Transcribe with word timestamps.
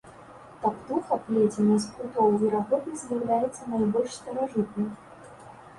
Таптуха, 0.61 1.17
плеценая 1.27 1.77
з 1.85 1.91
прутоў, 1.97 2.33
верагодна, 2.45 2.97
з'яўляецца 3.03 3.61
найбольш 3.77 4.11
старажытнай. 4.21 4.89